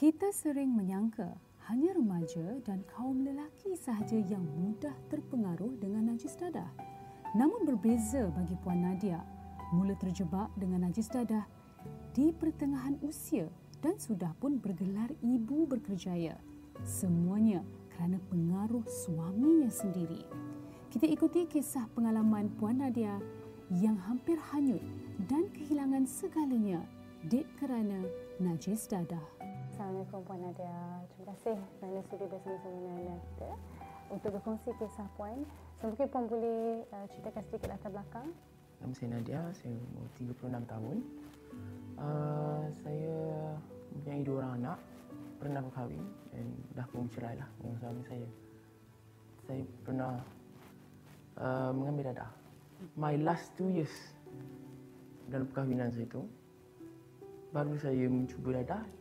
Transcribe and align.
Kita 0.00 0.32
sering 0.32 0.72
menyangka 0.72 1.28
hanya 1.68 1.92
remaja 1.92 2.56
dan 2.64 2.80
kaum 2.88 3.20
lelaki 3.20 3.76
sahaja 3.76 4.16
yang 4.16 4.40
mudah 4.56 4.96
terpengaruh 5.12 5.76
dengan 5.76 6.08
najis 6.08 6.40
dadah. 6.40 6.72
Namun 7.36 7.68
berbeza 7.68 8.32
bagi 8.32 8.56
Puan 8.64 8.80
Nadia, 8.80 9.20
mula 9.76 9.92
terjebak 10.00 10.48
dengan 10.56 10.88
najis 10.88 11.04
dadah 11.12 11.44
di 12.16 12.32
pertengahan 12.32 12.96
usia 13.04 13.52
dan 13.84 14.00
sudah 14.00 14.32
pun 14.40 14.56
bergelar 14.56 15.12
ibu 15.20 15.68
berkerjaya. 15.68 16.40
Semuanya 16.80 17.60
kerana 17.92 18.16
pengaruh 18.32 18.88
suaminya 18.88 19.68
sendiri. 19.68 20.24
Kita 20.88 21.04
ikuti 21.12 21.44
kisah 21.44 21.92
pengalaman 21.92 22.48
Puan 22.56 22.80
Nadia 22.80 23.20
yang 23.68 24.00
hampir 24.08 24.40
hanyut 24.48 24.80
dan 25.28 25.52
kehilangan 25.52 26.08
segalanya 26.08 26.80
dek 27.28 27.44
kerana 27.60 28.00
najis 28.40 28.88
dadah. 28.88 29.39
Assalamualaikum 29.90 30.22
Puan 30.22 30.38
Nadia. 30.38 31.02
Terima 31.10 31.24
kasih 31.34 31.56
kerana 31.82 32.00
sudi 32.06 32.26
bersama-sama 32.30 32.78
dengan 32.94 33.18
kita 33.26 33.50
untuk 34.14 34.30
berkongsi 34.38 34.70
kisah 34.78 35.08
Puan. 35.18 35.42
So, 35.74 35.90
mungkin 35.90 36.06
Puan 36.14 36.24
boleh 36.30 36.86
uh, 36.94 37.06
ceritakan 37.10 37.42
sedikit 37.50 37.74
latar 37.74 37.90
belakang. 37.90 38.30
Nama 38.78 38.92
saya 38.94 39.08
Nadia, 39.18 39.40
saya 39.50 39.74
umur 39.90 40.06
36 40.14 40.46
tahun. 40.70 40.96
Uh, 41.98 42.62
saya 42.86 43.18
mempunyai 43.90 44.22
dua 44.22 44.36
orang 44.38 44.52
anak, 44.62 44.78
pernah 45.42 45.60
berkahwin 45.66 46.04
dan 46.30 46.46
dah 46.78 46.86
pun 46.86 47.00
bercerai 47.10 47.34
lah 47.34 47.50
dengan 47.58 47.76
suami 47.82 48.02
saya. 48.06 48.28
Saya 49.42 49.62
pernah 49.82 50.12
uh, 51.34 51.70
mengambil 51.74 52.14
dadah. 52.14 52.30
My 52.94 53.18
last 53.18 53.58
two 53.58 53.66
years 53.74 53.90
dalam 55.26 55.50
perkahwinan 55.50 55.90
saya 55.90 56.06
itu, 56.06 56.22
baru 57.50 57.74
saya 57.74 58.06
mencuba 58.06 58.62
dadah. 58.62 58.99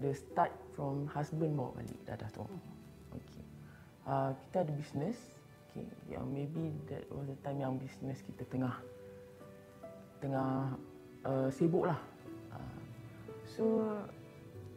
The 0.00 0.16
start 0.16 0.52
from 0.72 1.04
husband 1.12 1.52
bawa 1.60 1.76
balik 1.76 2.00
dadah 2.08 2.28
tu. 2.32 2.44
Okay. 3.12 3.44
Uh, 4.08 4.32
kita 4.48 4.64
ada 4.64 4.72
bisnes. 4.72 5.18
Okay. 5.70 5.84
Yang 6.08 6.26
maybe 6.32 6.72
that 6.88 7.04
was 7.12 7.28
the 7.28 7.36
time 7.44 7.60
yang 7.60 7.76
bisnes 7.76 8.24
kita 8.24 8.48
tengah 8.48 8.80
tengah 10.24 10.72
uh, 11.28 11.48
sibuk 11.52 11.84
lah. 11.84 12.00
Uh, 12.48 12.80
so 13.44 13.64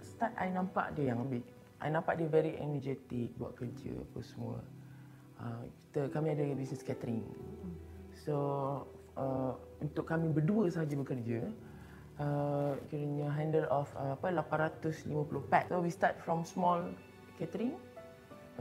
start 0.03 0.35
I 0.35 0.51
nampak 0.51 0.91
dia 0.99 1.15
yang 1.15 1.23
lebih 1.23 1.43
I 1.79 1.87
nampak 1.91 2.19
dia 2.19 2.27
very 2.27 2.59
energetic 2.59 3.31
buat 3.39 3.55
kerja 3.55 3.95
apa 3.95 4.19
semua. 4.23 4.59
Uh, 5.39 5.63
kita 5.71 6.11
kami 6.11 6.35
ada 6.35 6.43
bisnes 6.51 6.83
catering. 6.83 7.23
So 8.27 8.35
uh, 9.15 9.55
untuk 9.79 10.03
kami 10.07 10.31
berdua 10.31 10.67
saja 10.67 10.93
bekerja 10.95 11.47
uh, 12.19 12.73
kiranya 12.89 13.29
handle 13.33 13.67
of 13.69 13.89
uh, 13.97 14.13
apa 14.17 14.33
850 14.33 15.49
pack. 15.49 15.69
So 15.69 15.81
we 15.81 15.89
start 15.89 16.19
from 16.21 16.45
small 16.45 16.85
catering 17.39 17.77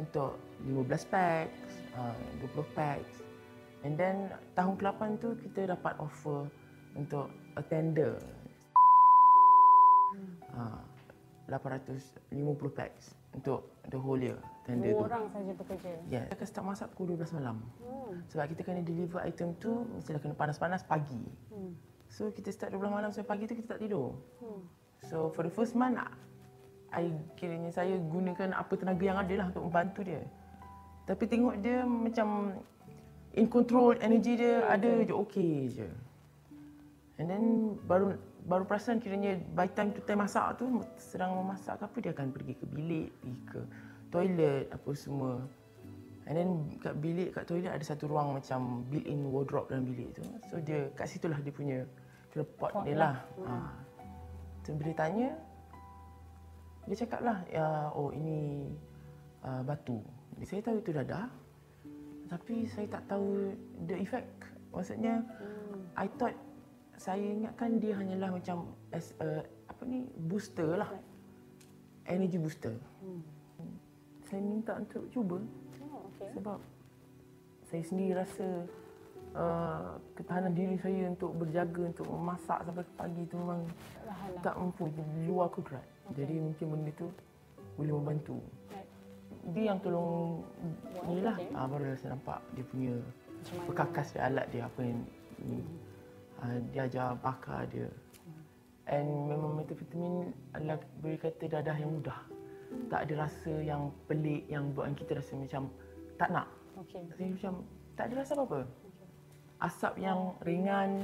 untuk 0.01 0.39
15 0.65 1.13
packs, 1.13 1.73
uh, 1.97 2.17
20 2.41 2.77
packs. 2.77 3.21
And 3.83 3.99
then 3.99 4.31
tahun 4.55 4.79
ke-8 4.79 5.01
tu 5.19 5.35
kita 5.43 5.75
dapat 5.75 5.99
offer 5.99 6.47
untuk 6.95 7.29
a 7.59 7.63
tender. 7.67 8.17
Uh, 10.53 10.81
850 11.51 12.31
packs 12.73 13.17
untuk 13.35 13.67
the 13.91 13.99
whole 13.99 14.21
year 14.21 14.39
tender 14.63 14.95
Dua 14.95 15.01
tu. 15.01 15.07
orang 15.11 15.25
saja 15.35 15.53
bekerja. 15.59 15.91
Ya, 16.07 16.23
yeah. 16.23 16.25
kita 16.31 16.45
start 16.47 16.65
masak 16.71 16.87
pukul 16.95 17.19
12 17.19 17.35
malam. 17.35 17.57
Hmm. 17.83 18.23
Sebab 18.31 18.45
kita 18.55 18.63
kena 18.63 18.81
deliver 18.87 19.19
item 19.27 19.59
tu 19.59 19.83
mesti 19.91 20.15
kena 20.15 20.39
panas-panas 20.39 20.87
pagi. 20.87 21.23
Hmm. 21.51 21.75
So 22.13 22.29
kita 22.29 22.53
start 22.53 22.77
12 22.77 22.93
malam 22.93 23.09
sampai 23.09 23.41
pagi 23.41 23.45
tu 23.49 23.57
kita 23.57 23.75
tak 23.75 23.81
tidur. 23.81 24.13
Hmm. 24.45 24.61
So 25.09 25.33
for 25.33 25.49
the 25.49 25.53
first 25.53 25.73
month 25.73 25.97
I 26.93 27.09
kiranya 27.41 27.73
saya 27.73 27.97
gunakan 27.97 28.53
apa 28.53 28.77
tenaga 28.77 29.01
yang 29.01 29.17
ada 29.17 29.33
lah 29.41 29.47
untuk 29.49 29.65
membantu 29.65 30.05
dia. 30.05 30.21
Tapi 31.09 31.25
tengok 31.25 31.57
dia 31.65 31.89
macam 31.89 32.53
in 33.33 33.49
control 33.49 33.97
energy 34.05 34.37
dia 34.37 34.61
hmm. 34.61 34.75
ada 34.77 34.91
je 35.09 35.15
okey 35.25 35.53
je. 35.73 35.89
And 37.17 37.33
then 37.33 37.45
baru 37.89 38.21
baru 38.45 38.69
perasan 38.69 39.01
kiranya 39.01 39.41
by 39.57 39.73
time 39.73 39.97
tu 39.97 40.05
time 40.05 40.21
masak 40.21 40.61
tu 40.61 40.85
sedang 41.01 41.33
memasak 41.41 41.81
ke 41.81 41.85
apa 41.89 41.97
dia 42.05 42.13
akan 42.13 42.29
pergi 42.29 42.55
ke 42.61 42.67
bilik, 42.69 43.09
pergi 43.25 43.41
ke 43.49 43.61
toilet 44.13 44.69
apa 44.69 44.91
semua. 44.93 45.41
And 46.29 46.35
then 46.37 46.49
kat 46.77 47.01
bilik 47.01 47.33
kat 47.33 47.49
toilet 47.49 47.73
ada 47.73 47.85
satu 47.89 48.05
ruang 48.05 48.37
macam 48.37 48.85
built-in 48.93 49.33
wardrobe 49.33 49.73
dalam 49.73 49.89
bilik 49.89 50.13
tu. 50.13 50.23
So 50.53 50.61
dia 50.61 50.93
kat 50.93 51.09
situlah 51.09 51.41
dia 51.41 51.51
punya 51.57 51.89
kira 52.33 52.45
pot, 52.57 52.73
pot 52.73 52.83
dia 52.89 52.97
lah. 52.97 53.15
lah. 53.45 53.47
Ha. 53.47 53.55
So 54.65 54.73
bila 54.73 54.93
tanya 54.97 55.29
dia 56.83 56.97
cakap 56.99 57.21
lah, 57.23 57.39
ya, 57.47 57.95
oh 57.95 58.11
ini 58.11 58.67
uh, 59.47 59.63
batu. 59.63 60.03
Saya 60.43 60.65
tahu 60.67 60.83
itu 60.83 60.91
dadah. 60.91 61.31
Tapi 62.27 62.67
saya 62.67 62.89
tak 62.91 63.07
tahu 63.07 63.55
the 63.87 63.95
effect. 64.03 64.27
Maksudnya, 64.75 65.23
hmm. 65.23 65.95
I 65.95 66.09
thought 66.19 66.35
saya 66.99 67.23
ingatkan 67.23 67.79
dia 67.79 67.95
hanyalah 67.95 68.35
macam 68.35 68.73
as 68.91 69.15
a, 69.23 69.45
apa 69.71 69.83
ni 69.87 70.09
booster 70.27 70.75
lah. 70.75 70.91
Energy 72.09 72.41
booster. 72.41 72.75
Hmm. 72.99 73.23
Saya 74.27 74.41
minta 74.43 74.75
untuk 74.75 75.07
cuba. 75.13 75.39
Oh, 75.87 76.09
okay. 76.11 76.35
Sebab 76.35 76.59
saya 77.69 77.83
sendiri 77.87 78.13
rasa 78.19 78.67
uh, 79.37 79.97
ketahanan 80.17 80.53
diri 80.53 80.77
saya 80.81 81.09
untuk 81.09 81.33
berjaga 81.37 81.83
untuk 81.89 82.07
memasak 82.09 82.59
sampai 82.65 82.85
pagi 82.97 83.23
tu 83.29 83.37
memang 83.41 83.61
Lahan 84.05 84.31
tak 84.45 84.55
mampu 84.57 84.89
di 84.93 85.03
luar 85.29 85.49
kudrat. 85.53 85.85
Okay. 86.13 86.25
Jadi 86.25 86.35
mungkin 86.41 86.67
benda 86.73 86.91
tu 86.97 87.09
boleh 87.77 87.93
membantu. 87.97 88.37
Right. 88.73 88.89
Dia 89.57 89.63
yang 89.73 89.79
tolong 89.81 90.45
ni 91.09 91.19
lah. 91.25 91.37
Ah, 91.57 91.67
baru 91.67 91.97
saya 91.97 92.15
nampak 92.15 92.39
dia 92.55 92.65
punya 92.69 92.95
perkakas 93.67 94.15
dia, 94.15 94.23
alat 94.29 94.47
dia 94.53 94.63
apa 94.69 94.81
yang 94.85 95.01
ni. 95.43 95.59
Hmm. 95.59 95.81
Uh, 96.43 96.59
dia 96.75 96.91
ajar 96.91 97.15
bakar 97.23 97.65
dia. 97.71 97.87
Hmm. 97.87 98.43
And 98.91 99.09
memang 99.31 99.63
metavitamin 99.63 100.35
adalah 100.53 100.79
boleh 101.01 101.19
kata 101.19 101.45
dadah 101.49 101.77
yang 101.79 101.91
mudah. 101.91 102.21
Hmm. 102.69 102.89
Tak 102.93 103.09
ada 103.09 103.29
rasa 103.29 103.53
yang 103.63 103.95
pelik 104.11 104.45
yang 104.51 104.75
buat 104.77 104.93
kita 104.99 105.23
rasa 105.23 105.33
macam 105.39 105.73
tak 106.21 106.29
nak. 106.31 106.47
Okay. 106.87 107.03
Saya 107.15 107.29
macam 107.31 107.53
tak 107.93 108.05
ada 108.09 108.15
rasa 108.25 108.33
apa-apa 108.35 108.82
asap 109.63 110.03
yang 110.03 110.35
ringan 110.43 110.99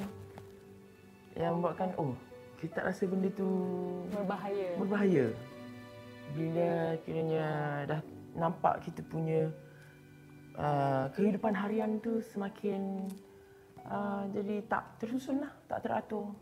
yang 1.38 1.62
membuatkan 1.62 1.94
oh 1.94 2.14
kita 2.58 2.82
rasa 2.82 3.06
benda 3.06 3.30
tu 3.38 3.46
berbahaya. 4.10 4.74
Berbahaya. 4.74 5.26
Bila 6.34 6.98
kiranya 7.06 7.46
dah 7.86 8.00
nampak 8.34 8.82
kita 8.82 9.00
punya 9.06 9.46
uh, 10.58 11.06
kehidupan 11.14 11.54
harian 11.54 12.02
tu 12.02 12.18
semakin 12.34 13.06
uh, 13.86 14.26
jadi 14.34 14.66
tak 14.66 14.98
tersusun 14.98 15.46
lah, 15.46 15.52
tak 15.70 15.86
teratur. 15.86 16.34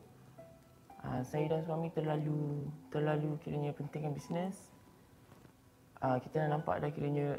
Uh, 1.05 1.21
saya 1.23 1.53
dan 1.53 1.61
suami 1.69 1.93
terlalu 1.93 2.65
terlalu 2.89 3.37
kiranya 3.45 3.77
pentingkan 3.77 4.17
bisnes. 4.17 4.57
Uh, 6.01 6.17
kita 6.25 6.49
dah 6.49 6.57
nampak 6.57 6.81
dah 6.81 6.89
kiranya 6.89 7.37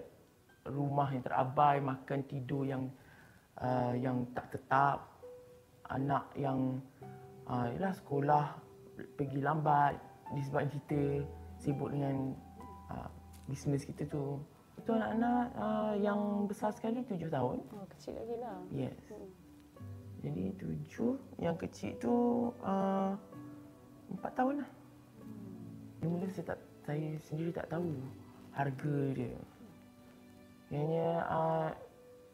rumah 0.69 1.09
yang 1.09 1.25
terabai, 1.25 1.81
makan 1.81 2.21
tidur 2.29 2.61
yang 2.69 2.93
uh, 3.61 3.93
yang 3.97 4.25
tak 4.33 4.49
tetap, 4.53 5.07
anak 5.89 6.27
yang 6.35 6.81
uh, 7.47 7.67
yalah, 7.77 7.93
sekolah 7.95 8.45
pergi 9.15 9.39
lambat 9.39 9.93
disebabkan 10.33 10.69
kita 10.73 11.01
sibuk 11.61 11.89
dengan 11.93 12.35
uh, 12.91 13.09
bisnes 13.47 13.87
kita 13.87 14.03
tu. 14.09 14.41
Itu 14.77 14.93
anak-anak 14.93 15.45
uh, 15.57 15.93
yang 15.97 16.45
besar 16.45 16.69
sekali 16.75 17.01
tujuh 17.07 17.31
tahun. 17.31 17.57
Oh, 17.73 17.87
kecil 17.97 18.13
lagi 18.13 18.35
lah. 18.37 18.57
Yes. 18.69 18.97
Hmm. 19.09 19.29
Jadi 20.21 20.43
tujuh, 20.57 21.13
yang 21.41 21.55
kecil 21.57 21.93
tu 21.97 22.15
empat 24.11 24.31
uh, 24.33 24.37
tahun 24.37 24.53
lah. 24.65 24.69
Hmm. 26.03 26.13
Mula 26.13 26.29
saya, 26.29 26.53
tak, 26.53 26.59
saya 26.85 27.09
sendiri 27.25 27.49
tak 27.53 27.69
tahu 27.73 27.89
harga 28.53 28.97
dia. 29.13 29.33
Ianya 30.67 31.09
uh, 31.31 31.69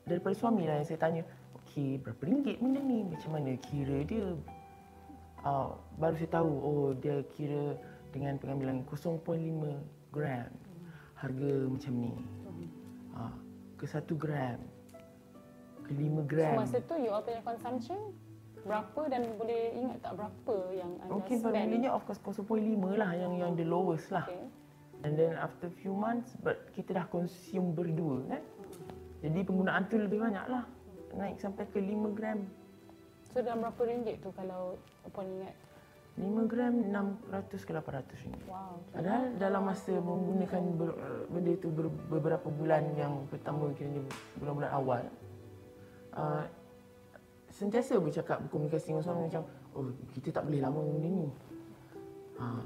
daripada 0.04 0.36
suami 0.36 0.68
lah 0.68 0.82
yang 0.82 0.88
saya 0.88 1.00
tanya 1.00 1.24
okey 1.64 2.00
berapa 2.04 2.22
ringgit 2.24 2.58
benda 2.60 2.82
ni 2.84 3.08
macam 3.08 3.30
mana 3.40 3.56
kira 3.58 3.98
dia 4.04 4.36
uh, 5.48 5.74
baru 6.00 6.16
saya 6.20 6.32
tahu 6.44 6.52
oh 6.52 6.88
dia 7.00 7.24
kira 7.34 7.78
dengan 8.12 8.38
pengambilan 8.38 8.86
0.5 8.86 9.24
gram 10.14 10.52
harga 11.18 11.52
macam 11.66 11.94
ni 11.98 12.14
uh, 13.16 13.36
ke 13.80 13.86
1 13.88 14.06
gram 14.20 14.60
ke 15.84 15.92
5 15.96 16.32
gram 16.32 16.56
so, 16.56 16.62
masa 16.62 16.78
tu 16.84 16.96
you 17.00 17.10
all 17.10 17.24
punya 17.24 17.42
consumption 17.42 18.00
berapa 18.64 19.02
dan 19.12 19.28
boleh 19.36 19.76
ingat 19.76 19.98
tak 20.00 20.14
berapa 20.16 20.56
yang 20.72 20.92
anda 21.04 21.12
mungkin 21.12 21.36
spend? 21.44 21.52
Mungkin 21.52 21.84
pada 21.84 21.90
of 21.92 22.04
course 22.08 22.40
0.5 22.40 22.96
lah 22.96 23.12
yang 23.12 23.34
yang 23.36 23.52
the 23.60 23.68
lowest 23.68 24.08
lah. 24.10 24.24
Okay. 24.24 24.48
And 25.04 25.20
then 25.20 25.36
after 25.36 25.68
few 25.68 25.92
months, 25.92 26.32
but 26.40 26.72
kita 26.72 26.96
dah 26.96 27.06
consume 27.12 27.76
berdua 27.76 28.24
eh. 28.40 28.42
Jadi 29.24 29.40
penggunaan 29.48 29.88
tu 29.88 29.96
lebih 29.96 30.20
banyak 30.20 30.46
lah. 30.52 30.68
Naik 31.16 31.40
sampai 31.40 31.64
ke 31.72 31.80
5 31.80 32.12
gram. 32.12 32.44
So 33.32 33.40
dalam 33.40 33.64
berapa 33.64 33.82
ringgit 33.88 34.20
tu 34.20 34.30
kalau 34.36 34.76
Puan 35.16 35.26
ingat? 35.26 35.56
5 36.20 36.52
gram 36.52 36.74
600 37.34 37.66
ke 37.66 37.72
800 37.74 38.24
ringgit. 38.28 38.44
Wow. 38.46 38.78
Padahal 38.92 39.24
dalam 39.40 39.64
masa 39.66 39.94
menggunakan 39.98 40.62
ber, 40.78 40.90
benda 41.32 41.52
itu 41.56 41.68
ber, 41.72 41.88
beberapa 42.12 42.48
bulan 42.52 42.84
yang 42.94 43.26
pertama 43.32 43.72
kiranya 43.74 44.04
bulan-bulan 44.38 44.72
awal 44.76 45.04
uh, 46.18 46.44
sentiasa 47.50 47.98
bercakap 47.98 48.42
berkomunikasi 48.46 48.94
dengan 48.94 49.04
suami 49.06 49.30
macam 49.30 49.44
oh 49.78 49.90
kita 50.14 50.30
tak 50.30 50.44
boleh 50.46 50.62
lama 50.62 50.80
benda 50.82 51.10
ni. 51.10 51.28
Uh, 52.38 52.64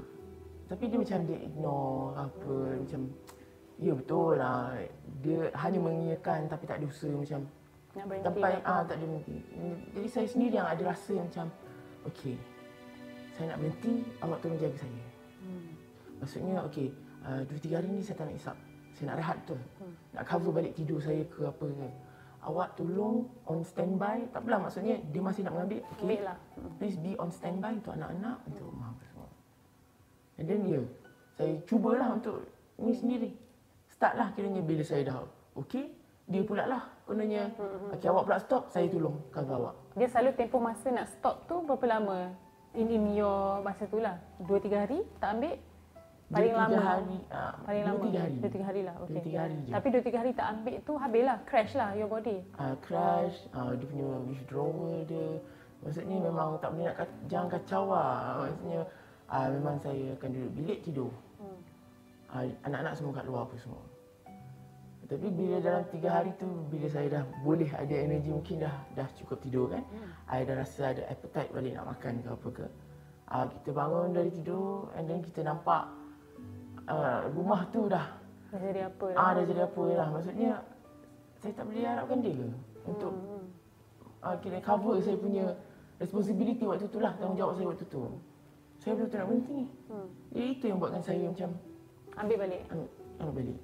tapi 0.68 0.84
dia 0.92 0.98
macam 1.00 1.18
dia 1.24 1.38
ignore 1.40 2.12
apa 2.16 2.54
macam 2.76 3.00
ya 3.78 3.92
betul 3.94 4.34
lah 4.34 4.74
dia 5.22 5.50
hanya 5.54 5.78
mengiyakan 5.78 6.50
tapi 6.50 6.64
tak 6.66 6.82
ada 6.82 6.86
usaha 6.90 7.14
macam 7.14 7.46
Nak 7.94 8.04
berhenti 8.10 8.26
sampai 8.26 8.50
ke 8.50 8.58
apa? 8.58 8.70
ah 8.70 8.82
tak 8.82 8.96
ada 8.98 9.06
berhenti. 9.06 9.36
Jadi 9.94 10.08
saya 10.10 10.26
sendiri 10.26 10.54
yang 10.58 10.68
ada 10.68 10.82
rasa 10.82 11.14
macam 11.14 11.46
okey 12.10 12.36
saya 13.38 13.54
nak 13.54 13.58
berhenti 13.62 13.94
awak 14.18 14.38
tolong 14.42 14.58
jaga 14.58 14.76
saya. 14.82 15.02
Hmm. 15.46 15.70
Maksudnya 16.18 16.54
okey 16.66 16.86
uh, 17.22 17.40
dua 17.46 17.58
tiga 17.62 17.74
hari 17.78 17.88
ni 17.94 18.02
saya 18.02 18.16
tak 18.18 18.26
nak 18.26 18.36
isap. 18.36 18.56
Saya 18.98 19.04
nak 19.14 19.16
rehat 19.22 19.36
betul. 19.46 19.60
Hmm. 19.78 19.94
Nak 20.18 20.24
cover 20.26 20.50
balik 20.50 20.72
tidur 20.74 20.98
saya 20.98 21.22
ke 21.30 21.40
apa 21.46 21.66
ke. 21.70 21.88
Awak 22.38 22.68
tolong 22.74 23.30
on 23.46 23.62
standby. 23.62 24.26
Tak 24.34 24.42
apalah 24.42 24.66
maksudnya 24.66 24.98
dia 24.98 25.22
masih 25.22 25.46
nak 25.46 25.54
mengambil. 25.54 25.80
Okey. 25.94 26.18
Lah. 26.18 26.38
Please 26.82 26.98
be 26.98 27.14
on 27.22 27.30
standby 27.30 27.78
untuk 27.78 27.94
anak-anak 27.94 28.38
untuk 28.50 28.64
rumah 28.74 28.90
apa 28.90 29.02
semua. 29.06 29.30
And 30.38 30.46
then 30.46 30.62
ya, 30.66 30.82
saya 31.38 31.52
cubalah 31.62 32.18
untuk 32.18 32.42
ni 32.82 32.90
sendiri. 32.94 33.30
Start 33.98 34.14
lah 34.14 34.30
kiranya 34.30 34.62
bila 34.62 34.78
saya 34.80 35.02
dah 35.02 35.26
okey, 35.58 35.90
dia 36.24 36.46
pula 36.46 36.62
lah 36.64 36.86
kononnya 37.02 37.50
okey 37.90 38.06
awak 38.06 38.22
pula 38.24 38.38
stop, 38.38 38.70
saya 38.70 38.86
tolong 38.86 39.18
cover 39.28 39.58
awak. 39.58 39.74
Dia 39.92 40.06
selalu 40.06 40.30
tempoh 40.32 40.62
masa 40.62 40.86
nak 40.88 41.10
stop 41.10 41.50
tu 41.50 41.58
berapa 41.60 41.98
lama? 41.98 42.30
In, 42.72 42.86
in 42.86 43.10
your 43.12 43.58
masa 43.58 43.90
tu 43.90 43.98
lah. 43.98 44.14
Dua 44.38 44.62
tiga 44.62 44.86
hari 44.86 45.02
tak 45.18 45.34
ambil? 45.34 45.58
Paling 46.30 46.52
Dua, 46.52 46.60
lama? 46.62 46.78
hari, 46.78 47.18
ah, 47.26 47.54
Paling 47.58 47.82
dua, 47.82 47.90
lama? 47.90 48.02
tiga 48.06 48.18
hari. 48.20 48.36
Dua 48.36 48.50
tiga 48.52 48.64
hari 48.64 48.80
lah. 48.86 48.94
Dua, 48.94 49.06
Okay. 49.08 49.22
tiga 49.26 49.38
hari 49.40 49.56
je. 49.58 49.72
Tapi 49.74 49.86
dua 49.88 50.02
tiga 50.04 50.18
hari 50.20 50.30
tak 50.32 50.46
ambil 50.52 50.76
tu 50.78 50.92
habis 50.94 51.22
lah. 51.26 51.38
Crash 51.42 51.72
lah 51.74 51.90
your 51.92 52.06
body. 52.06 52.38
uh, 52.54 52.74
crash, 52.78 53.36
uh, 53.50 53.74
dia 53.74 53.86
punya 53.88 54.06
withdrawal 54.22 54.78
dia. 55.02 55.28
Maksudnya 55.82 56.16
memang 56.20 56.48
tak 56.62 56.70
boleh 56.70 56.86
nak 56.86 56.96
ka- 56.96 57.18
jangan 57.26 57.48
kacau 57.50 57.82
lah. 57.88 58.14
Maksudnya 58.38 58.80
uh, 59.26 59.46
memang 59.50 59.74
saya 59.82 60.06
akan 60.14 60.28
duduk 60.30 60.52
bilik 60.54 60.78
tidur. 60.86 61.10
Hmm. 62.28 62.44
Uh, 62.44 62.46
anak-anak 62.68 62.92
semua 62.96 63.12
kat 63.16 63.24
luar 63.24 63.42
apa 63.48 63.56
semua. 63.56 63.82
Tapi 65.08 65.28
bila 65.32 65.56
dalam 65.64 65.88
tiga 65.88 66.20
hari 66.20 66.36
tu, 66.36 66.44
bila 66.68 66.84
saya 66.92 67.08
dah 67.08 67.24
boleh 67.40 67.72
ada 67.72 67.96
energi 67.96 68.28
mungkin 68.28 68.60
dah 68.60 68.76
dah 68.92 69.08
cukup 69.16 69.40
tidur 69.40 69.72
kan. 69.72 69.80
I 70.28 70.44
dah 70.44 70.60
rasa 70.60 70.92
ada 70.92 71.08
appetite 71.08 71.48
balik 71.48 71.72
nak 71.80 71.96
makan 71.96 72.20
ke 72.20 72.28
apa 72.28 72.48
ke. 72.52 72.66
Uh, 73.32 73.44
kita 73.48 73.70
bangun 73.72 74.12
dari 74.12 74.30
tidur 74.32 74.92
and 74.96 75.08
then 75.08 75.24
kita 75.24 75.40
nampak 75.44 75.88
uh, 76.88 77.28
rumah 77.32 77.64
tu 77.72 77.88
dah 77.88 78.04
Dah 78.48 78.60
jadi 78.64 78.88
apa 78.88 79.04
dah? 79.12 79.16
Ah 79.20 79.30
dah 79.36 79.44
jadi 79.44 79.62
apa 79.64 79.82
lah. 79.96 80.08
Maksudnya 80.12 80.50
saya 81.40 81.52
tak 81.56 81.64
boleh 81.68 81.84
harapkan 81.84 82.18
dia 82.24 82.32
ke 82.32 82.46
untuk 82.88 83.12
Hmm. 83.12 83.44
uh, 84.24 84.36
kira 84.40 84.58
cover 84.64 84.96
saya 85.04 85.16
punya 85.20 85.44
responsibility 86.00 86.64
waktu 86.64 86.88
tu 86.88 87.00
lah 87.00 87.12
tanggungjawab 87.16 87.56
saya 87.56 87.66
waktu 87.68 87.84
tu. 87.88 88.00
Saya 88.80 88.92
betul-betul 88.96 89.18
nak 89.20 89.28
berhenti. 89.28 89.60
Hmm. 89.88 90.08
Jadi 90.32 90.46
itu 90.52 90.64
yang 90.68 90.78
buatkan 90.80 91.02
saya 91.04 91.24
macam 91.28 91.50
Ambil 92.18 92.36
balik. 92.36 92.62
ambil, 92.74 92.88
ambil 93.22 93.32
balik. 93.38 93.58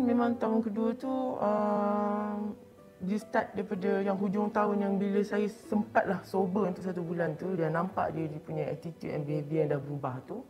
Memang 0.00 0.30
tahun 0.38 0.60
kedua 0.62 0.90
tu 0.94 1.12
uh, 1.42 2.38
dia 3.02 3.18
start 3.18 3.56
daripada 3.56 4.04
yang 4.04 4.14
hujung 4.14 4.52
tahun 4.52 4.76
yang 4.78 4.94
bila 5.00 5.20
saya 5.26 5.48
sempatlah 5.48 6.22
sober 6.22 6.70
untuk 6.70 6.84
satu 6.86 7.02
bulan 7.02 7.34
tu 7.34 7.56
dan 7.58 7.74
nampak 7.74 8.12
dia, 8.14 8.28
dia 8.30 8.40
punya 8.40 8.64
attitude 8.70 9.10
and 9.10 9.24
behaviour 9.24 9.64
yang 9.64 9.70
dah 9.72 9.80
berubah 9.80 10.14
tu 10.28 10.44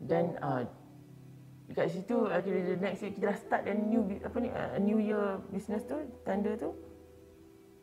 dan 0.00 0.36
uh, 0.44 0.62
dekat 1.72 1.86
situ 1.92 2.28
akhirnya 2.28 2.74
the 2.74 2.78
next 2.78 3.00
year 3.00 3.12
kita 3.14 3.24
dah 3.32 3.38
start 3.40 3.62
dan 3.64 3.76
new 3.88 4.02
apa 4.20 4.36
ni 4.36 4.48
uh, 4.52 4.76
new 4.80 4.98
year 5.00 5.40
business 5.48 5.84
tu 5.88 5.96
tanda 6.24 6.52
tu 6.56 6.72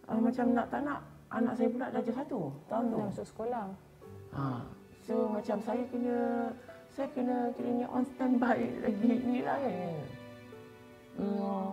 uh, 0.09 0.19
macam 0.21 0.53
nak 0.53 0.67
tak 0.69 0.81
nak 0.85 1.01
anak 1.31 1.53
saya 1.59 1.67
pula 1.67 1.85
darjah 1.91 2.15
satu 2.15 2.39
tahun 2.71 2.83
tu 2.87 2.95
Dah 2.95 3.07
masuk 3.11 3.25
sekolah. 3.27 3.65
Ha. 4.35 4.43
So 5.03 5.13
macam 5.27 5.57
saya 5.63 5.83
kena 5.91 6.17
saya 6.91 7.07
kena 7.13 7.37
kiranya 7.55 7.87
on 7.91 8.03
standby 8.03 8.59
lagi 8.85 9.11
ni 9.23 9.39
lah 9.43 9.57
kan. 9.59 9.97
Hmm, 11.17 11.69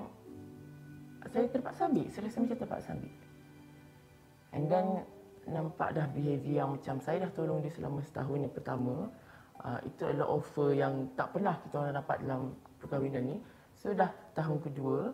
saya 1.29 1.47
terpaksa 1.53 1.83
ambil, 1.89 2.07
saya 2.09 2.23
rasa 2.29 2.39
macam 2.41 2.59
terpaksa 2.61 2.89
ambil. 2.97 3.15
And 4.55 4.65
then 4.71 4.87
nampak 5.45 5.93
dah 5.93 6.07
behaviour 6.13 6.65
yang 6.65 6.71
macam 6.77 6.97
saya 7.03 7.29
dah 7.29 7.31
tolong 7.37 7.61
dia 7.61 7.73
selama 7.73 8.01
setahun 8.05 8.39
yang 8.49 8.55
pertama. 8.55 8.95
Uh, 9.65 9.81
itu 9.89 10.03
adalah 10.05 10.29
offer 10.29 10.77
yang 10.77 11.09
tak 11.17 11.33
pernah 11.33 11.57
kita 11.57 11.75
orang 11.81 11.97
dapat 11.97 12.17
dalam 12.21 12.43
perkahwinan 12.85 13.23
ni. 13.33 13.37
So 13.81 13.97
dah 13.97 14.13
tahun 14.37 14.61
kedua, 14.61 15.09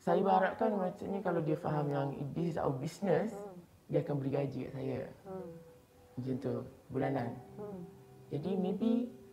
saya 0.00 0.22
berharapkan 0.24 0.70
maksudnya 0.72 1.20
kalau 1.20 1.40
dia 1.44 1.58
faham 1.60 1.86
yang 1.92 2.08
this 2.32 2.54
is 2.54 2.56
our 2.56 2.72
business, 2.72 3.36
dia 3.86 4.02
akan 4.02 4.14
beri 4.18 4.30
gaji 4.34 4.60
kat 4.66 4.72
saya. 4.74 4.98
Hmm. 5.26 5.48
Macam 6.16 6.34
tu, 6.42 6.54
bulanan. 6.90 7.28
Hmm. 7.60 7.80
Jadi 8.32 8.50
maybe 8.58 8.90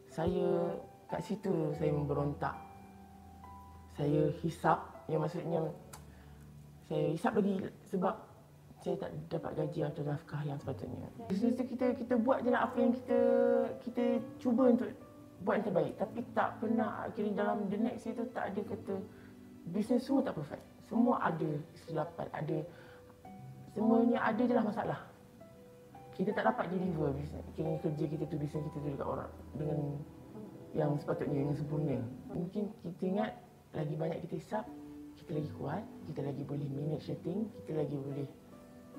saya 0.09 0.77
kat 1.09 1.21
situ 1.25 1.73
saya 1.77 1.89
memberontak. 1.89 2.53
Saya 3.93 4.29
hisap, 4.41 4.79
yang 5.09 5.21
maksudnya 5.21 5.61
saya 6.89 7.05
hisap 7.13 7.33
lagi 7.37 7.55
sebab 7.89 8.15
saya 8.83 8.99
tak 8.99 9.11
dapat 9.31 9.51
gaji 9.63 9.79
atau 9.87 10.03
nafkah 10.03 10.41
yang 10.43 10.59
sepatutnya. 10.59 11.07
Bisnes 11.31 11.55
tu 11.55 11.63
kita 11.63 11.95
kita 11.95 12.13
buat 12.19 12.43
je 12.43 12.51
lah 12.51 12.67
apa 12.67 12.77
yang 12.83 12.91
kita 12.91 13.19
kita 13.79 14.03
cuba 14.43 14.75
untuk 14.75 14.91
buat 15.47 15.55
yang 15.61 15.65
terbaik. 15.71 15.93
Tapi 15.95 16.19
tak 16.35 16.49
pernah 16.59 17.07
akhirnya 17.07 17.33
dalam 17.39 17.57
the 17.71 17.79
next 17.79 18.03
year 18.03 18.15
tu 18.19 18.27
tak 18.35 18.51
ada 18.51 18.61
kata 18.67 18.93
bisnes 19.71 20.03
semua 20.03 20.21
tak 20.27 20.35
perfect. 20.35 20.63
Semua 20.83 21.15
ada 21.23 21.49
kesilapan, 21.71 22.27
ada 22.35 22.57
semuanya 23.73 24.17
ada 24.21 24.41
je 24.45 24.53
lah 24.53 24.65
masalah. 24.65 24.99
Kita 26.13 26.29
tak 26.29 26.45
dapat 26.45 26.69
deliver 26.69 27.09
bisnes 27.17 27.41
kerja 27.57 28.05
kita 28.05 28.23
tu 28.29 28.37
bisnes 28.37 28.61
kita 28.69 28.77
tu 28.77 28.89
dekat 28.93 29.07
orang 29.09 29.31
dengan 29.57 29.79
yang 30.77 30.93
sepatutnya 30.97 31.41
yang 31.41 31.57
sempurna. 31.57 31.97
Mungkin 32.33 32.69
kita 32.85 33.03
ingat 33.09 33.31
lagi 33.73 33.93
banyak 33.97 34.21
kita 34.29 34.37
hisap 34.37 34.65
kita 35.17 35.37
lagi 35.37 35.49
kuat 35.57 35.81
kita 36.09 36.19
lagi 36.25 36.41
boleh 36.45 36.67
manage 36.73 37.05
setting 37.05 37.47
kita 37.61 37.79
lagi 37.79 37.95
boleh 37.97 38.29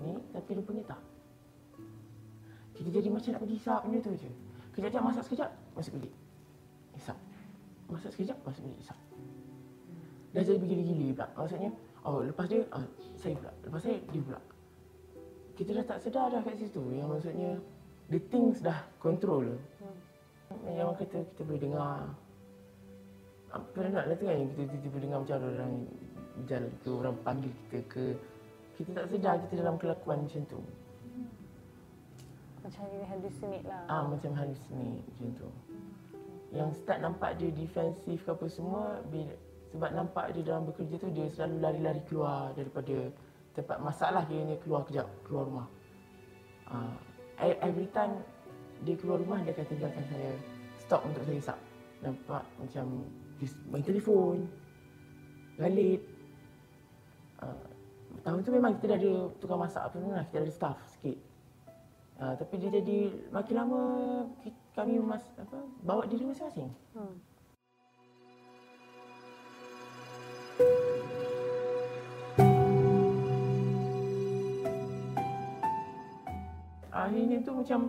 ni 0.03 0.19
tapi 0.35 0.51
rupanya 0.59 0.83
tak. 0.95 1.03
Kita 2.75 2.89
jadi 2.91 3.07
macam 3.07 3.31
nak 3.31 3.41
pergi 3.47 3.57
hisap 3.63 3.81
benda 3.87 3.99
tu 4.03 4.11
je. 4.19 4.31
Kejap-kejap 4.75 5.03
masak 5.07 5.23
sekejap 5.31 5.51
masuk 5.79 5.93
bilik. 5.95 6.15
Hisap. 6.99 7.19
Masak 7.87 8.11
sekejap 8.11 8.39
masuk 8.43 8.63
bilik 8.67 8.79
hisap. 8.83 8.99
Dah 10.35 10.43
jadi 10.43 10.59
bergila-gila 10.59 11.07
pula. 11.15 11.27
Maksudnya 11.39 11.71
oh 12.03 12.27
lepas 12.27 12.51
dia 12.51 12.67
ah, 12.75 12.83
saya 13.15 13.39
pula. 13.39 13.55
Lepas 13.63 13.81
saya 13.87 14.03
dia 14.11 14.19
pula 14.19 14.41
kita 15.55 15.71
dah 15.81 15.85
tak 15.87 15.99
sedar 16.03 16.27
dah 16.35 16.41
kat 16.43 16.59
situ. 16.59 16.83
Yang 16.95 17.09
maksudnya 17.19 17.51
the 18.11 18.21
things 18.31 18.59
dah 18.59 18.83
control. 18.99 19.55
Yang 20.67 20.87
orang 20.87 20.99
kata 20.99 21.19
kita 21.35 21.43
boleh 21.47 21.63
dengar. 21.63 21.99
Apa 23.55 23.79
nak 23.87 24.05
lah 24.11 24.15
tu 24.19 24.27
kan 24.27 24.39
kita 24.51 24.63
tiba-tiba 24.67 24.97
dengar 24.99 25.19
macam 25.23 25.37
ada 25.39 25.47
orang 25.47 25.73
berjalan 26.35 26.73
ke 26.83 26.89
orang 26.91 27.17
panggil 27.23 27.53
kita 27.67 27.79
ke. 27.87 28.07
Kita 28.75 28.91
tak 28.91 29.07
sedar 29.15 29.35
kita 29.47 29.55
dalam 29.63 29.79
kelakuan 29.79 30.27
macam 30.27 30.43
tu. 30.51 30.61
Macam 32.65 32.83
you 32.91 33.05
hallucinate 33.07 33.65
lah. 33.69 33.83
ah 33.93 34.03
macam 34.11 34.33
halusinate 34.35 35.05
macam 35.07 35.31
tu. 35.39 35.49
Yang 36.51 36.71
start 36.83 36.99
nampak 37.03 37.39
dia 37.39 37.51
defensif 37.55 38.27
ke 38.27 38.31
apa 38.31 38.47
semua 38.51 39.03
bila, 39.11 39.35
sebab 39.75 39.91
nampak 39.95 40.35
dia 40.35 40.43
dalam 40.43 40.67
bekerja 40.67 40.97
tu 40.99 41.11
dia 41.15 41.27
selalu 41.35 41.57
lari-lari 41.63 42.03
keluar 42.07 42.51
daripada 42.55 43.11
tempat 43.55 43.79
masalah 43.79 44.27
kiranya 44.27 44.59
keluar 44.61 44.83
kejap 44.85 45.07
keluar 45.23 45.47
rumah. 45.47 45.67
Uh, 46.69 46.95
every 47.39 47.87
time 47.95 48.19
dia 48.83 48.99
keluar 48.99 49.23
rumah 49.23 49.39
dia 49.47 49.55
akan 49.55 49.67
tinggalkan 49.71 50.05
saya. 50.11 50.31
Stop 50.83 51.07
untuk 51.07 51.25
saya 51.25 51.39
hisap 51.39 51.59
nampak 52.05 52.45
macam 52.61 53.09
main 53.73 53.85
telefon 53.87 54.45
galit. 55.57 56.03
Uh, 57.41 57.67
tahun 58.27 58.43
tu 58.43 58.51
memang 58.53 58.73
kita 58.79 58.95
dah 58.95 58.99
ada 58.99 59.13
tukang 59.39 59.61
masak 59.63 59.83
apa 59.87 59.97
semua 59.97 60.19
lah 60.21 60.27
kita 60.29 60.39
ada 60.43 60.53
staff 60.53 60.79
sikit. 60.99 61.19
Uh, 62.15 62.35
tapi 62.39 62.55
dia 62.63 62.71
jadi 62.71 63.11
makin 63.35 63.55
lama 63.59 63.83
kami 64.75 65.03
mas, 65.03 65.23
apa, 65.35 65.59
bawa 65.83 66.07
diri 66.07 66.27
masing-masing. 66.27 66.71
Hmm. 66.95 67.15
Akhirnya 77.05 77.39
tu 77.45 77.53
macam 77.53 77.81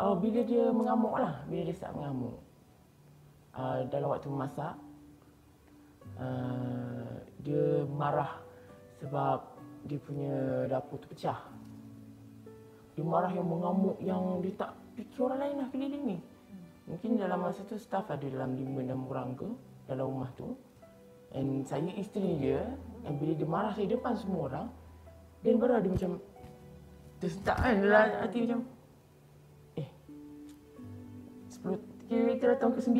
uh, 0.00 0.14
bila 0.16 0.40
dia 0.42 0.64
mengamuk 0.72 1.14
lah 1.20 1.44
bila 1.46 1.62
dia 1.68 1.74
start 1.76 1.94
mengamuk 1.94 2.36
uh, 3.56 3.84
dalam 3.92 4.08
waktu 4.12 4.28
memasak 4.28 4.74
uh, 6.18 7.12
dia 7.42 7.86
marah 7.88 8.38
sebab 9.02 9.52
dia 9.86 9.98
punya 9.98 10.34
dapur 10.70 10.98
tu 11.02 11.10
pecah. 11.10 11.38
Dia 12.94 13.02
marah 13.02 13.32
yang 13.34 13.48
mengamuk 13.48 13.98
yang 13.98 14.38
dia 14.44 14.54
tak 14.54 14.70
fikir 14.94 15.26
orang 15.26 15.40
lain 15.42 15.56
lah 15.58 15.68
keliling 15.74 16.04
ni. 16.06 16.18
Mungkin 16.86 17.18
dalam 17.18 17.42
masa 17.42 17.62
tu 17.66 17.78
staff 17.78 18.06
ada 18.10 18.22
dalam 18.22 18.54
5-6 18.54 19.10
orang 19.10 19.28
ke 19.34 19.48
dalam 19.90 20.04
rumah 20.06 20.30
tu. 20.38 20.54
And 21.32 21.64
saya 21.64 21.88
isteri 21.96 22.36
dia, 22.36 22.60
and 23.08 23.16
bila 23.16 23.32
dia 23.32 23.48
marah 23.48 23.72
saya 23.72 23.88
depan 23.88 24.12
semua 24.20 24.52
orang, 24.52 24.66
dan 25.40 25.56
baru 25.56 25.80
ada 25.80 25.88
macam 25.88 26.20
tersentak 27.22 27.54
kan 27.54 27.78
dalam 27.78 28.10
hati 28.26 28.38
macam 28.42 28.60
eh 29.78 29.88
10 31.62 32.10
kira-kira 32.10 32.58
tahun 32.58 32.74
ke-9 32.74 32.98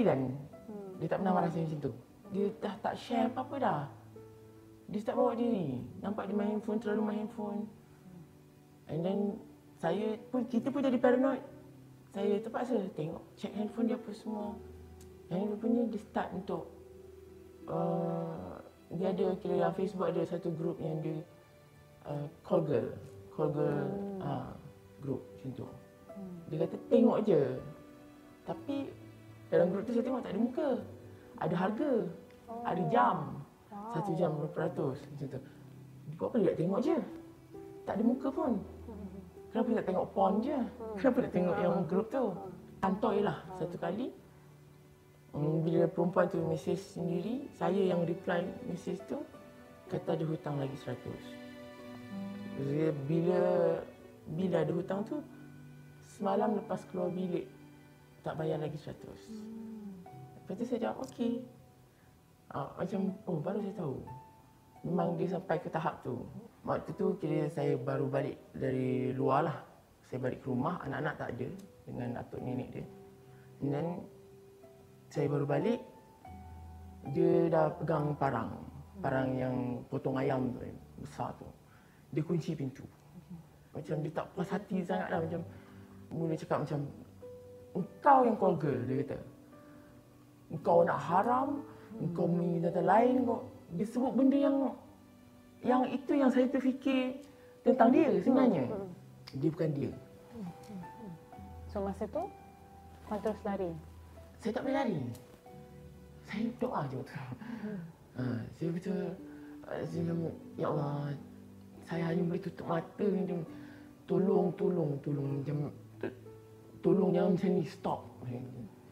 dia 1.02 1.11
tak 1.11 1.19
pernah 1.19 1.35
marah 1.35 1.50
saya 1.50 1.67
macam 1.67 1.81
tu. 1.83 1.93
Dia 2.31 2.47
dah 2.62 2.75
tak 2.79 2.95
share 2.95 3.26
apa-apa 3.26 3.57
dah. 3.59 3.83
Dia 4.87 5.02
start 5.02 5.19
bawa 5.19 5.35
diri. 5.35 5.83
Nampak 5.99 6.31
dia 6.31 6.37
main 6.38 6.55
handphone, 6.55 6.79
terlalu 6.79 7.02
main 7.02 7.19
handphone. 7.26 7.67
And 8.87 9.02
then 9.02 9.19
saya 9.83 10.14
pun, 10.31 10.47
kita 10.47 10.71
pun 10.71 10.87
jadi 10.87 11.02
paranoid. 11.02 11.43
Saya 12.14 12.38
terpaksa 12.38 12.79
tengok, 12.95 13.19
check 13.35 13.50
handphone 13.50 13.91
dia 13.91 13.99
apa 13.99 14.11
semua. 14.14 14.55
Yang 15.26 15.59
rupanya 15.59 15.83
dia 15.91 16.00
start 16.07 16.29
untuk 16.38 16.71
uh, 17.67 18.62
dia 18.95 19.11
ada 19.11 19.26
kira 19.43 19.59
dalam 19.59 19.75
Facebook 19.75 20.07
ada 20.07 20.23
satu 20.23 20.55
group 20.55 20.79
yang 20.79 21.02
dia 21.02 21.19
uh, 22.07 22.31
call 22.47 22.62
girl. 22.62 22.95
Call 23.33 23.49
hmm. 23.53 24.21
uh, 24.21 24.53
group 25.01 25.25
macam 25.41 25.51
tu. 25.57 25.67
Dia 26.53 26.57
kata 26.69 26.77
tengok 26.93 27.19
je. 27.25 27.43
Tapi 28.45 28.77
dalam 29.49 29.67
grup 29.73 29.83
tu 29.89 29.93
saya 29.97 30.05
tengok 30.05 30.23
tak 30.23 30.33
ada 30.37 30.41
muka. 30.41 30.69
Ada 31.41 31.55
harga. 31.57 31.93
Oh. 32.49 32.62
Ada 32.69 32.83
jam. 32.93 33.17
Wow. 33.73 33.93
Satu 33.97 34.11
jam 34.21 34.31
berapa 34.37 34.57
ratus 34.69 34.99
macam 35.09 35.27
tu. 35.33 35.41
Buat 36.21 36.29
apa 36.29 36.37
dia 36.39 36.53
tengok 36.55 36.81
je. 36.85 36.97
Tak 37.89 37.95
ada 37.99 38.03
muka 38.05 38.29
pun. 38.31 38.53
Kenapa 39.53 39.69
tak 39.77 39.87
tengok 39.93 40.07
porn 40.17 40.35
je? 40.41 40.59
Kenapa 40.97 41.19
tak 41.29 41.33
tengok 41.37 41.57
yang 41.61 41.75
grup 41.85 42.07
tu? 42.09 42.25
Antoi 42.81 43.21
lah 43.21 43.37
satu 43.61 43.77
kali. 43.77 44.09
Hmm, 45.33 45.65
bila 45.65 45.89
perempuan 45.89 46.29
tu 46.29 46.41
mesej 46.45 46.77
sendiri, 46.77 47.49
saya 47.57 47.81
yang 47.81 48.05
reply 48.05 48.45
mesej 48.69 49.01
tu, 49.09 49.21
kata 49.89 50.17
ada 50.17 50.25
hutang 50.29 50.57
lagi 50.61 50.77
seratus. 50.77 51.42
Bila 52.57 53.41
bila 54.29 54.57
ada 54.63 54.73
hutang 54.73 55.03
tu, 55.03 55.19
semalam 56.07 56.55
lepas 56.59 56.85
keluar 56.89 57.11
bilik, 57.11 57.47
tak 58.23 58.39
bayar 58.39 58.63
lagi 58.63 58.79
100. 58.79 58.95
Hmm. 58.95 60.07
Lepas 60.43 60.55
tu 60.59 60.65
saya 60.67 60.81
jawab, 60.89 60.99
okey. 61.11 61.43
Uh, 62.53 62.69
macam, 62.79 63.01
oh 63.27 63.39
baru 63.43 63.59
saya 63.65 63.77
tahu. 63.81 63.97
Memang 64.83 65.09
dia 65.19 65.29
sampai 65.35 65.57
ke 65.63 65.69
tahap 65.71 66.03
tu. 66.07 66.23
Waktu 66.63 66.91
tu 66.95 67.19
kira 67.19 67.51
saya 67.51 67.75
baru 67.75 68.07
balik 68.07 68.39
dari 68.55 69.11
luar 69.15 69.51
lah. 69.51 69.59
Saya 70.07 70.23
balik 70.23 70.43
ke 70.45 70.51
rumah, 70.51 70.79
anak-anak 70.87 71.15
tak 71.19 71.29
ada 71.35 71.49
dengan 71.87 72.09
atuk 72.21 72.41
nenek 72.43 72.69
dia. 72.71 72.87
Dan 73.63 73.87
saya 75.11 75.27
baru 75.31 75.47
balik, 75.47 75.81
dia 77.15 77.51
dah 77.51 77.67
pegang 77.79 78.15
parang. 78.19 78.51
Parang 79.03 79.29
yang 79.35 79.83
potong 79.91 80.19
ayam 80.19 80.55
tu, 80.55 80.63
besar 81.03 81.35
tu. 81.39 81.47
Dia 82.12 82.23
kunci 82.23 82.52
pintu. 82.52 82.85
Macam 83.73 84.04
dia 84.04 84.12
tak 84.12 84.26
puas 84.37 84.49
hati 84.52 84.85
sangat 84.85 85.09
lah. 85.09 85.19
Macam 85.25 85.40
mula 86.12 86.37
cakap 86.37 86.59
macam, 86.61 86.81
engkau 87.73 88.19
yang 88.28 88.37
call 88.37 88.54
girl, 88.61 88.81
dia 88.85 89.00
kata. 89.00 89.19
Engkau 90.52 90.85
nak 90.85 91.00
haram, 91.00 91.49
engkau 91.97 92.28
minta 92.28 92.69
lain 92.85 93.25
kau. 93.25 93.49
Dia 93.73 93.88
sebut 93.88 94.12
benda 94.12 94.37
yang 94.37 94.57
yang 95.64 95.83
itu 95.88 96.12
yang 96.12 96.28
saya 96.28 96.45
terfikir 96.52 97.16
tentang 97.64 97.88
dia 97.95 98.12
sebenarnya. 98.21 98.69
Dia 99.33 99.49
bukan 99.49 99.71
dia. 99.73 99.92
So 101.73 101.81
masa 101.81 102.04
tu, 102.12 102.28
kau 103.09 103.16
terus 103.25 103.40
lari? 103.49 103.73
Saya 104.45 104.52
tak 104.52 104.62
boleh 104.69 104.76
lari. 104.76 105.00
Saya 106.28 106.49
doa 106.61 106.81
je 106.88 106.97
waktu 106.97 107.16
ha, 108.16 108.25
Saya 108.57 108.69
betul, 108.73 109.00
saya 109.69 110.12
ya 110.57 110.66
Allah, 110.69 111.16
saya 111.89 112.03
hanya 112.12 112.23
boleh 112.27 112.43
tutup 112.43 112.67
mata 112.67 113.07
macam 113.07 113.39
tolong, 114.07 114.47
tolong, 114.59 114.91
tolong. 115.01 115.29
Macam 115.41 115.57
tolong 116.83 117.11
jangan 117.15 117.31
macam 117.39 117.51
ni, 117.55 117.65
stop. 117.67 118.01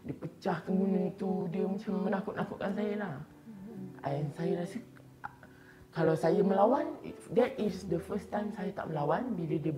Dia 0.06 0.14
pecah 0.16 0.58
kemudian 0.64 1.12
itu, 1.12 1.30
dia 1.52 1.64
macam 1.66 1.92
menakut-nakutkan 2.08 2.72
saya 2.72 2.94
lah. 2.96 3.14
And 4.00 4.32
saya 4.32 4.64
rasa 4.64 4.78
kalau 5.90 6.14
saya 6.14 6.40
melawan, 6.40 6.96
that 7.34 7.52
is 7.58 7.84
the 7.90 7.98
first 7.98 8.30
time 8.30 8.54
saya 8.54 8.70
tak 8.70 8.88
melawan 8.88 9.34
bila 9.34 9.58
dia 9.58 9.74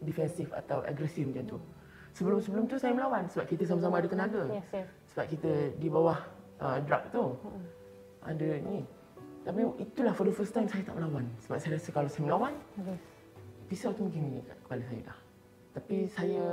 defensif 0.00 0.48
atau 0.56 0.80
agresif 0.88 1.28
macam 1.28 1.56
tu. 1.56 1.58
Sebelum-sebelum 2.16 2.64
tu 2.66 2.80
saya 2.80 2.96
melawan 2.96 3.28
sebab 3.30 3.46
kita 3.46 3.62
sama-sama 3.68 4.00
ada 4.02 4.08
tenaga. 4.10 4.42
Yes, 4.50 4.66
yes. 4.72 4.88
Sebab 5.14 5.26
kita 5.30 5.50
di 5.78 5.86
bawah 5.92 6.18
uh, 6.58 6.78
drug 6.82 7.04
tu. 7.14 7.24
Ada 8.24 8.48
ni. 8.64 8.82
Tapi 9.46 9.60
itulah 9.80 10.12
for 10.12 10.24
the 10.26 10.34
first 10.34 10.52
time 10.52 10.66
saya 10.68 10.82
tak 10.84 10.94
melawan. 10.98 11.24
Sebab 11.46 11.56
saya 11.60 11.78
rasa 11.78 11.88
kalau 11.94 12.08
saya 12.10 12.22
melawan, 12.26 12.54
yes. 12.82 13.00
pisau 13.70 13.90
tu 13.94 14.08
mungkin 14.08 14.42
kat 14.44 14.56
kepala 14.66 14.82
saya 14.88 15.00
dah. 15.08 15.18
Tapi 15.78 15.96
saya 16.10 16.44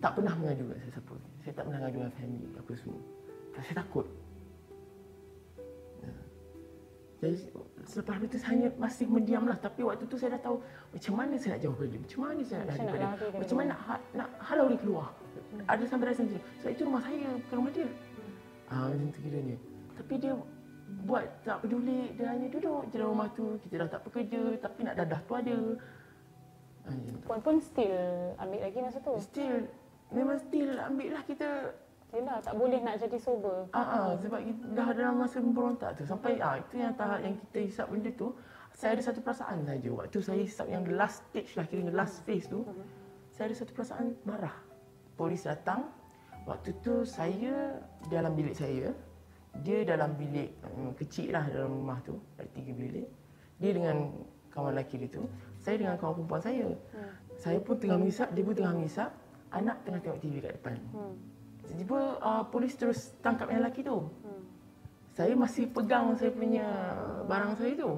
tak 0.00 0.12
pernah 0.16 0.34
mengadu 0.36 0.64
kat 0.72 0.78
siapa. 0.92 1.14
Saya 1.44 1.52
tak 1.56 1.64
pernah 1.68 1.78
mengadu 1.84 1.98
dengan 2.02 2.14
family 2.16 2.48
apa 2.56 2.72
semua. 2.76 3.00
Saya 3.56 3.74
takut. 3.80 4.06
Ya. 6.04 6.12
Jadi 7.16 7.36
selepas 7.88 8.16
itu 8.20 8.36
saya 8.36 8.66
masih 8.76 9.06
mendiamlah 9.08 9.56
tapi 9.56 9.80
waktu 9.86 10.04
itu 10.04 10.16
saya 10.20 10.36
dah 10.36 10.42
tahu 10.52 10.56
macam 10.92 11.12
mana 11.16 11.34
saya 11.40 11.56
nak 11.56 11.60
jawab 11.64 11.78
dia. 11.88 12.00
Macam 12.00 12.20
mana 12.20 12.40
saya 12.44 12.58
nak 12.60 12.68
lari 12.68 12.84
pada 12.84 13.06
dia. 13.06 13.38
Macam 13.40 13.56
mana 13.56 13.68
nak, 13.72 14.00
nak 14.12 14.28
halau 14.44 14.66
dia 14.68 14.78
keluar. 14.80 15.08
Hmm. 15.36 15.64
Ada 15.64 15.84
sampai 15.88 16.06
rasa 16.12 16.20
macam 16.26 16.40
sebab 16.60 16.70
itu 16.74 16.82
rumah 16.84 17.02
saya 17.04 17.28
bukan 17.46 17.56
rumah 17.56 17.72
dia. 17.72 17.88
Hmm. 17.88 18.32
Ah 18.68 18.84
macam 18.92 19.08
tu 19.14 19.20
kiranya. 19.24 19.56
Tapi 19.96 20.14
dia 20.20 20.32
buat 21.06 21.26
tak 21.42 21.66
peduli 21.66 22.14
dia 22.14 22.30
hanya 22.30 22.46
duduk 22.46 22.86
je 22.90 22.98
dalam 22.98 23.14
rumah 23.14 23.28
tu. 23.34 23.58
Kita 23.66 23.74
dah 23.84 23.88
tak 23.98 24.02
bekerja 24.06 24.40
tapi 24.62 24.80
nak 24.86 24.94
dadah 24.98 25.20
tu 25.26 25.32
ada. 25.34 25.58
Ah, 26.86 26.94
Puan 27.26 27.40
pun 27.42 27.56
still 27.58 27.98
ambil 28.38 28.60
lagi 28.62 28.78
masa 28.78 28.98
tu? 29.02 29.14
Still 29.18 29.66
memang 30.14 30.38
still 30.38 30.70
ambil 30.78 31.08
lah 31.18 31.22
kita 31.26 31.74
Yelah, 32.14 32.38
tak 32.38 32.54
boleh 32.54 32.78
nak 32.86 33.02
jadi 33.02 33.18
sober. 33.18 33.66
Ah, 33.74 33.82
ah 33.82 34.10
sebab 34.14 34.38
kita 34.38 34.64
dah 34.78 34.88
dalam 34.94 35.18
masa 35.18 35.42
memberontak 35.42 35.98
tu. 35.98 36.06
Sampai 36.06 36.38
ah 36.38 36.54
itu 36.54 36.78
yang 36.78 36.94
tahap 36.94 37.18
yang 37.18 37.34
kita 37.34 37.58
hisap 37.66 37.86
benda 37.90 38.14
tu. 38.14 38.30
Saya 38.70 38.94
ada 38.94 39.02
satu 39.02 39.20
perasaan 39.20 39.66
saja. 39.66 39.90
Waktu 39.90 40.18
saya 40.22 40.40
hisap 40.40 40.66
yang 40.70 40.86
the 40.86 40.94
last 40.94 41.26
stage 41.26 41.50
lah, 41.58 41.66
kira 41.66 41.90
last 41.90 42.22
phase 42.22 42.46
tu. 42.46 42.62
Uh-huh. 42.62 42.86
Saya 43.34 43.50
ada 43.50 43.56
satu 43.58 43.72
perasaan 43.74 44.14
marah. 44.22 44.54
Polis 45.18 45.44
datang. 45.44 45.90
Waktu 46.46 46.78
tu 46.78 47.02
saya 47.02 47.82
dalam 48.06 48.38
bilik 48.38 48.54
saya. 48.54 48.94
Dia 49.62 49.86
dalam 49.86 50.16
bilik 50.18 50.50
um, 50.66 50.92
kecil 50.96 51.32
lah 51.32 51.46
dalam 51.48 51.72
rumah 51.72 51.98
tu. 52.02 52.18
Ada 52.36 52.48
tiga 52.52 52.72
bilik. 52.74 53.08
Dia 53.62 53.70
dengan 53.72 54.12
kawan 54.52 54.76
lelaki 54.76 55.00
dia 55.04 55.08
tu. 55.12 55.24
Saya 55.60 55.76
dengan 55.80 55.96
kawan 56.00 56.20
perempuan 56.20 56.42
saya. 56.42 56.68
Uh-huh. 56.72 57.12
Saya 57.36 57.58
pun 57.60 57.76
tengah 57.76 58.00
menghisap, 58.00 58.28
dia 58.32 58.42
pun 58.42 58.54
tengah 58.56 58.72
menghisap 58.72 59.10
anak 59.54 59.76
tengah 59.86 60.00
tengok 60.02 60.18
TV 60.20 60.34
kat 60.42 60.52
depan. 60.58 60.76
Hmm. 60.92 61.14
Tiba-tiba 61.66 62.00
uh, 62.22 62.42
polis 62.48 62.72
terus 62.78 63.14
tangkap 63.24 63.50
yang 63.50 63.62
lelaki 63.64 63.80
tu. 63.82 63.98
Hmm. 63.98 64.42
Saya 65.16 65.32
masih 65.32 65.64
pegang 65.72 66.12
saya 66.14 66.30
punya 66.32 66.66
barang 67.24 67.52
saya 67.56 67.72
tu. 67.76 67.90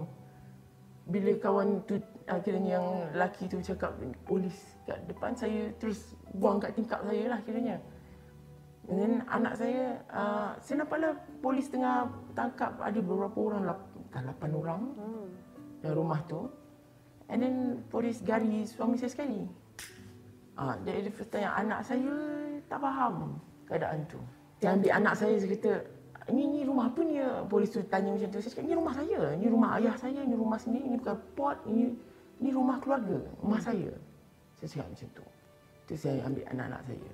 Bila 1.08 1.32
kawan 1.40 1.82
tu 1.88 1.96
akhirnya 2.28 2.78
yang 2.78 2.86
lelaki 3.16 3.48
tu 3.48 3.58
cakap 3.64 3.96
polis 4.28 4.76
kat 4.84 5.00
depan 5.08 5.32
saya 5.32 5.72
terus 5.80 6.12
buang 6.36 6.60
kat 6.60 6.76
tingkap 6.76 7.00
saya 7.02 7.32
lah 7.32 7.40
kiranya. 7.42 7.80
Dan 8.88 9.20
anak 9.28 9.52
saya, 9.60 10.00
uh, 10.08 10.56
saya 10.64 10.80
nampaklah 10.80 11.12
polis 11.44 11.68
tengah 11.68 12.08
tangkap 12.32 12.72
ada 12.80 12.98
beberapa 13.04 13.38
orang, 13.52 13.62
lapan 14.16 14.50
orang 14.56 14.80
hmm. 14.96 15.26
dalam 15.84 15.96
rumah 16.00 16.20
tu. 16.24 16.48
And 17.28 17.44
then 17.44 17.56
polis 17.92 18.24
gari 18.24 18.64
suami 18.64 18.96
saya 18.96 19.12
sekali. 19.12 19.44
Ha, 20.56 20.74
jadi 20.82 21.06
dia 21.06 21.24
tanya 21.28 21.50
anak 21.54 21.84
saya 21.84 22.12
tak 22.66 22.80
faham 22.80 23.36
keadaan 23.68 24.00
tu. 24.08 24.18
Dia 24.58 24.74
ambil 24.74 24.90
anak 24.96 25.14
saya 25.14 25.36
dia 25.36 25.48
kata, 25.54 25.72
ini, 26.32 26.42
ini 26.44 26.60
rumah 26.64 26.90
apa 26.90 27.00
ni? 27.04 27.20
Polis 27.46 27.70
tu 27.72 27.80
tanya 27.86 28.12
macam 28.12 28.28
tu. 28.28 28.40
Saya 28.40 28.52
cakap, 28.52 28.64
ini 28.68 28.74
rumah 28.74 28.94
saya. 28.96 29.20
Ini 29.38 29.46
rumah 29.48 29.70
ayah 29.80 29.94
saya. 29.96 30.20
Ini 30.24 30.34
rumah 30.34 30.58
sendiri. 30.60 30.84
Ini 30.84 30.96
bukan 31.00 31.16
pot. 31.32 31.56
Ini, 31.64 31.84
ini 32.42 32.50
rumah 32.52 32.76
keluarga. 32.82 33.16
Rumah 33.40 33.60
saya. 33.62 33.92
Saya 34.60 34.68
cakap 34.68 34.86
macam 34.92 35.08
tu. 35.14 35.24
Tu 35.88 35.94
saya 35.96 36.20
ambil 36.28 36.44
anak-anak 36.52 36.80
saya. 36.84 37.10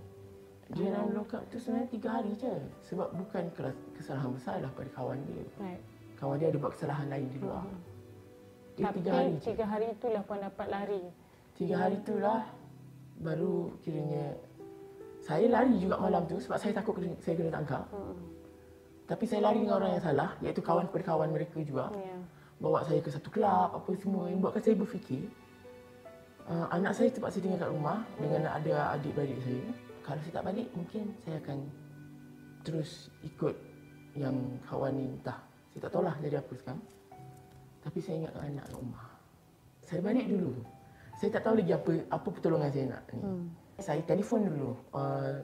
Dia 0.73 0.89
dalam 0.97 1.13
lokap 1.13 1.45
tu 1.53 1.61
sebenarnya 1.61 1.89
tiga 1.93 2.09
hari 2.17 2.33
je. 2.41 2.55
Sebab 2.89 3.13
bukan 3.13 3.45
kesalahan 3.93 4.33
besar 4.33 4.65
lah 4.65 4.73
pada 4.73 4.91
kawan 4.97 5.21
dia. 5.29 5.45
Right. 5.61 5.83
Kawan 6.17 6.37
dia 6.41 6.49
ada 6.49 6.59
buat 6.59 6.73
kesalahan 6.73 7.07
lain 7.13 7.27
di 7.29 7.39
luar. 7.45 7.65
Hmm. 7.69 7.81
Dia 8.75 8.85
Tapi 8.89 8.97
tiga 8.99 9.11
hari, 9.13 9.33
tiga 9.45 9.65
hari 9.69 9.87
itulah 9.93 10.23
pun 10.25 10.39
dapat 10.41 10.67
lari. 10.73 11.03
Tiga 11.55 11.75
hari 11.79 11.97
itulah 12.01 12.41
baru 13.21 13.71
kiranya 13.85 14.35
saya 15.23 15.47
lari 15.47 15.79
juga 15.79 15.97
malam 16.01 16.27
tu 16.27 16.37
sebab 16.43 16.59
saya 16.59 16.73
takut 16.75 16.97
kena, 16.97 17.13
saya 17.21 17.35
kena 17.37 17.53
tangkap. 17.53 17.85
Hmm. 17.93 18.17
Tapi 19.05 19.25
saya 19.29 19.41
lari 19.45 19.61
dengan 19.61 19.77
orang 19.85 20.01
yang 20.01 20.05
salah 20.05 20.31
iaitu 20.41 20.65
kawan 20.65 20.89
kawan 20.89 21.29
mereka 21.29 21.61
juga. 21.61 21.93
Yeah. 21.93 22.23
bawa 22.55 22.87
saya 22.87 23.03
ke 23.03 23.11
satu 23.11 23.29
kelab 23.35 23.77
apa 23.77 23.91
semua 23.99 24.31
yang 24.31 24.39
buatkan 24.39 24.63
saya 24.63 24.79
berfikir 24.79 25.27
uh, 26.49 26.67
anak 26.71 26.93
saya 26.95 27.11
terpaksa 27.11 27.43
tinggal 27.43 27.61
kat 27.61 27.71
rumah 27.73 27.99
dengan 28.21 28.43
ada 28.49 28.95
adik-beradik 28.97 29.41
saya. 29.43 29.65
Kalau 30.05 30.21
saya 30.21 30.35
tak 30.37 30.47
balik 30.53 30.69
mungkin 30.77 31.03
saya 31.25 31.41
akan 31.41 31.59
terus 32.61 33.09
ikut 33.25 33.57
yang 34.15 34.37
kawan 34.69 34.93
ni 34.93 35.05
entah. 35.09 35.41
Saya 35.73 35.89
tak 35.89 35.91
tahulah 35.97 36.15
jadi 36.21 36.37
apa 36.39 36.53
sekarang. 36.55 36.85
Tapi 37.81 37.99
saya 38.05 38.15
ingat 38.25 38.33
anak 38.37 38.65
kat 38.69 38.75
rumah. 38.77 39.07
Saya 39.85 40.01
balik 40.01 40.27
dulu. 40.29 40.53
Saya 41.17 41.31
tak 41.35 41.43
tahu 41.49 41.55
lagi 41.61 41.73
apa 41.73 41.91
apa 42.13 42.29
pertolongan 42.29 42.71
saya 42.73 42.87
nak 42.93 43.03
ni. 43.17 43.23
Hmm. 43.25 43.47
Saya 43.81 44.01
telefon 44.05 44.41
dulu. 44.49 44.71
Uh, 44.93 45.41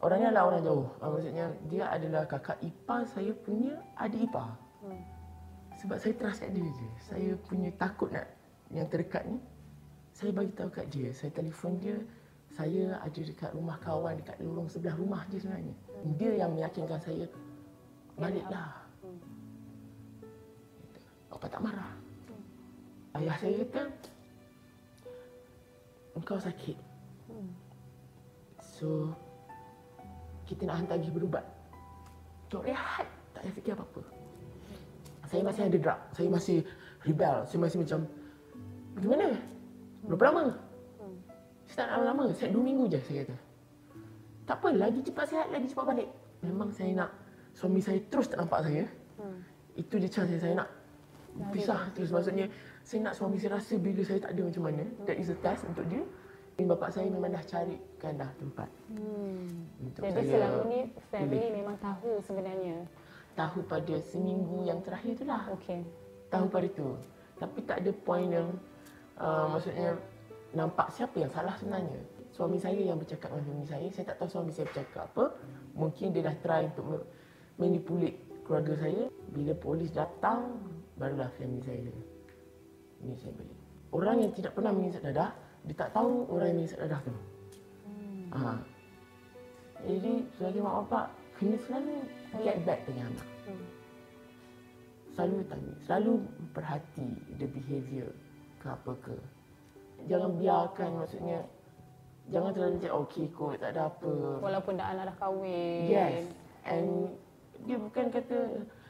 orangnya 0.00 0.32
adalah 0.32 0.44
orang 0.52 0.62
jauh. 0.64 0.88
Uh, 1.00 1.10
maksudnya 1.12 1.46
dia 1.68 1.84
adalah 1.92 2.22
kakak 2.24 2.58
ipar 2.64 3.04
saya 3.04 3.32
punya 3.44 3.76
adik 4.00 4.28
ipar. 4.28 4.56
Hmm. 4.80 5.02
Sebab 5.80 5.96
saya 6.00 6.12
trust 6.16 6.40
kat 6.44 6.50
dia 6.56 6.68
je. 6.68 6.88
Saya 7.04 7.30
punya 7.48 7.68
takut 7.76 8.08
nak 8.12 8.28
yang 8.72 8.88
terdekat 8.88 9.28
ni. 9.28 9.36
Saya 10.12 10.30
bagi 10.32 10.52
tahu 10.52 10.68
kat 10.68 10.86
dia. 10.88 11.08
Saya 11.12 11.30
telefon 11.32 11.76
dia. 11.80 11.96
Saya 12.52 13.00
ada 13.00 13.20
dekat 13.20 13.50
rumah 13.56 13.80
kawan 13.80 14.20
dekat 14.20 14.36
lorong 14.44 14.68
sebelah 14.68 14.96
rumah 15.00 15.24
dia 15.32 15.40
sebenarnya. 15.40 15.74
Dia 16.20 16.30
yang 16.44 16.52
meyakinkan 16.52 17.00
saya 17.00 17.24
baliklah. 18.20 18.76
Hmm. 19.00 19.20
Apa 21.32 21.46
tak 21.48 21.60
marah. 21.64 21.92
Ayah 23.16 23.36
saya 23.40 23.64
kata 23.64 23.82
engkau 26.16 26.36
sakit. 26.36 26.76
So 28.60 29.12
kita 30.44 30.68
nak 30.68 30.84
hantar 30.84 31.00
pergi 31.00 31.12
berubat. 31.12 31.44
Untuk 32.52 32.68
rehat, 32.68 33.08
tak 33.32 33.48
payah 33.48 33.54
fikir 33.56 33.72
apa-apa. 33.72 34.02
Saya 35.32 35.40
masih 35.48 35.62
ada 35.64 35.78
drug. 35.80 36.00
Saya 36.12 36.28
masih 36.28 36.58
rebel. 37.08 37.36
Saya 37.48 37.58
masih 37.64 37.78
macam, 37.80 38.00
gimana? 39.00 39.26
Berapa 40.04 40.24
lama? 40.28 40.44
Saya 41.72 41.88
tak 41.88 42.04
nak 42.04 42.04
lama. 42.12 42.24
Saya 42.36 42.52
dua 42.52 42.60
minggu 42.60 42.84
je, 42.92 43.00
saya 43.00 43.24
kata. 43.24 43.36
Tak 44.44 44.56
apa, 44.60 44.68
lagi 44.76 45.00
cepat 45.00 45.24
sihat, 45.32 45.46
lagi 45.48 45.66
cepat 45.72 45.84
balik. 45.88 46.08
Memang 46.44 46.68
saya 46.68 46.92
nak 46.92 47.10
suami 47.56 47.80
saya 47.80 47.96
terus 48.12 48.28
tak 48.28 48.44
nampak 48.44 48.60
saya. 48.68 48.84
Itu 49.72 49.96
je 49.96 50.08
cara 50.12 50.28
saya, 50.28 50.40
saya 50.44 50.54
nak 50.60 50.68
pisah 51.48 51.88
terus. 51.96 52.12
Maksudnya, 52.12 52.46
saya 52.84 53.08
nak 53.08 53.14
suami 53.16 53.40
saya 53.40 53.56
rasa 53.56 53.80
bila 53.80 54.04
saya 54.04 54.20
tak 54.20 54.36
ada 54.36 54.42
macam 54.44 54.62
mana. 54.68 54.84
That 55.08 55.16
is 55.16 55.32
a 55.32 55.36
test 55.40 55.64
untuk 55.64 55.88
dia. 55.88 56.04
Bapa 56.62 56.94
saya 56.94 57.10
memang 57.10 57.34
dah 57.34 57.42
carikan 57.42 58.12
dah 58.14 58.30
tempat. 58.38 58.70
Hmm. 58.94 59.66
Jadi 59.98 60.30
selama 60.30 60.62
ni 60.70 60.80
family 61.10 61.42
pilih. 61.42 61.50
memang 61.58 61.76
tahu 61.82 62.22
sebenarnya. 62.22 62.86
Tahu 63.34 63.66
pada 63.66 63.94
seminggu 63.98 64.62
yang 64.62 64.78
terakhir 64.84 65.18
tu 65.18 65.24
lah. 65.26 65.42
Okey. 65.58 65.82
Tahu 66.30 66.46
pada 66.46 66.68
tu. 66.70 66.94
Tapi 67.40 67.58
tak 67.66 67.82
ada 67.82 67.90
point 68.06 68.30
yang 68.30 68.54
uh, 69.18 69.50
maksudnya 69.50 69.98
nampak 70.52 70.88
siapa 70.92 71.16
yang 71.20 71.32
salah 71.32 71.56
sebenarnya. 71.56 72.00
Suami 72.32 72.56
saya 72.56 72.80
yang 72.80 72.96
bercakap 72.96 73.28
dengan 73.32 73.44
suami 73.44 73.66
saya. 73.68 73.86
Saya 73.92 74.04
tak 74.12 74.16
tahu 74.24 74.28
suami 74.28 74.50
saya 74.52 74.64
bercakap 74.72 75.04
apa. 75.12 75.24
Mungkin 75.76 76.06
dia 76.16 76.22
dah 76.24 76.36
try 76.40 76.62
untuk 76.68 77.04
manipulate 77.60 78.16
keluarga 78.44 78.74
saya. 78.80 79.02
Bila 79.32 79.52
polis 79.56 79.90
datang, 79.92 80.60
barulah 80.96 81.28
family 81.36 81.60
saya 81.64 81.92
ini 83.02 83.14
saya 83.18 83.34
beli. 83.34 83.56
Orang 83.92 84.16
yang 84.24 84.32
tidak 84.32 84.54
pernah 84.56 84.72
mengisap 84.72 85.02
dadah, 85.04 85.30
dia 85.68 85.76
tak 85.76 85.90
tahu 85.92 86.24
orang 86.32 86.54
yang 86.54 86.58
mengisap 86.62 86.78
dadah 86.86 87.00
tu. 87.04 87.12
Hmm. 87.12 88.24
Ha. 88.32 88.54
Jadi 89.82 90.12
sebagai 90.38 90.60
mak 90.62 90.74
bapak 90.86 91.06
kena 91.36 91.56
selalu 91.66 91.96
get 92.40 92.58
back 92.62 92.80
dengan 92.86 93.10
anak. 93.12 93.28
Hmm. 93.44 93.64
Selalu 95.12 95.36
tanya, 95.50 95.74
selalu 95.84 96.12
perhati 96.56 97.08
the 97.36 97.46
behaviour 97.50 98.08
ke 98.62 98.66
apa 98.70 98.92
ke. 99.02 99.16
Jangan 100.10 100.30
biarkan 100.38 100.90
maksudnya 100.98 101.38
jangan 102.30 102.50
terlalu 102.54 102.78
cakap 102.78 102.96
okey 103.06 103.26
kot 103.34 103.58
tak 103.58 103.74
ada 103.74 103.90
apa. 103.90 104.12
Walaupun 104.42 104.72
dah 104.78 104.86
anak 104.94 105.04
dah 105.12 105.16
kahwin. 105.18 105.86
Yes. 105.90 106.26
And 106.66 107.10
dia 107.66 107.76
bukan 107.78 108.10
kata 108.10 108.38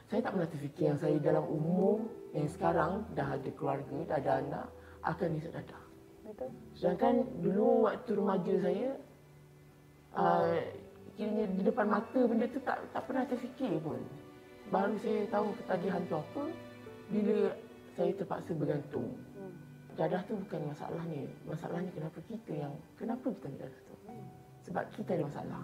saya 0.09 0.19
tak 0.21 0.31
pernah 0.37 0.49
terfikir 0.49 0.83
yang 0.93 0.99
saya 1.01 1.17
dalam 1.17 1.45
umur 1.49 2.05
yang 2.33 2.49
sekarang 2.49 3.05
dah 3.13 3.33
ada 3.33 3.49
keluarga, 3.53 3.97
dah 4.09 4.17
ada 4.17 4.31
anak 4.41 4.65
akan 5.05 5.27
nisap 5.33 5.51
dadah. 5.57 5.83
Betul. 6.23 6.49
Sedangkan 6.73 7.15
dulu 7.41 7.89
waktu 7.89 8.11
remaja 8.17 8.53
saya, 8.61 8.89
uh, 10.17 10.57
kiranya 11.13 11.45
di 11.53 11.61
depan 11.61 11.87
mata 11.89 12.19
benda 12.25 12.45
tu 12.49 12.59
tak 12.65 12.77
tak 12.93 13.03
pernah 13.05 13.23
terfikir 13.29 13.73
pun. 13.81 14.01
Baru 14.73 14.97
saya 15.01 15.29
tahu 15.29 15.53
ketagihan 15.61 16.01
tu 16.09 16.15
apa 16.17 16.43
bila 17.13 17.37
saya 17.93 18.11
terpaksa 18.17 18.51
bergantung. 18.57 19.07
Dadah 19.93 20.25
tu 20.25 20.33
bukan 20.33 20.73
masalahnya. 20.73 21.29
Masalahnya 21.45 21.91
kenapa 21.93 22.17
kita 22.25 22.51
yang 22.65 22.73
kenapa 22.97 23.29
kita 23.29 23.45
ambil 23.45 23.59
dadah 23.61 23.81
tu? 23.85 23.95
Sebab 24.65 24.83
kita 24.97 25.09
ada 25.13 25.23
masalah. 25.29 25.61